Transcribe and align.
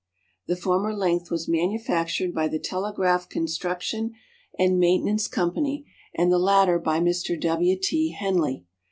The 0.47 0.55
former 0.55 0.95
length 0.95 1.29
was 1.29 1.47
manufactured 1.47 2.33
by 2.33 2.47
the 2.47 2.57
Telegraph 2.57 3.29
Construction 3.29 4.13
and 4.57 4.79
Maintenance 4.79 5.27
Company, 5.27 5.85
and 6.15 6.31
the 6.31 6.39
latter 6.39 6.79
by 6.79 6.99
Mr. 6.99 7.39
W. 7.39 7.77
T. 7.79 8.11
Henley. 8.13 8.65